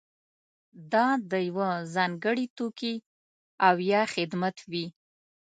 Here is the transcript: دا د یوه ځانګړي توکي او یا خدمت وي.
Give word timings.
دا 0.91 1.07
د 1.31 1.33
یوه 1.47 1.69
ځانګړي 1.95 2.45
توکي 2.57 2.95
او 3.67 3.75
یا 3.91 4.01
خدمت 4.13 4.57
وي. 4.71 4.85